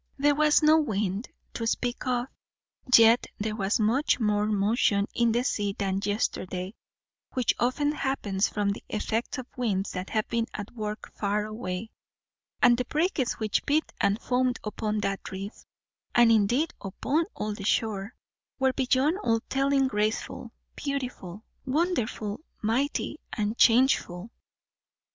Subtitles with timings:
[0.17, 2.25] There was no wind, to speak of,
[2.95, 6.73] yet there was much more motion in the sea than yesterday;
[7.33, 11.91] which often happens from the effect of winds that have been at work far away;
[12.63, 15.67] and the breakers which beat and foamed upon that reef,
[16.15, 18.15] and indeed upon all the shore,
[18.57, 24.31] were beyond all telling graceful, beautiful, wonderful, mighty, and changeful.